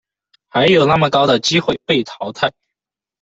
[0.49, 2.51] 还有那么高的机会被淘汰